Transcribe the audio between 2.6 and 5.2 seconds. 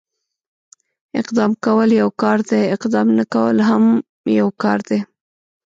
اقدام نه کول هم يو کار دی.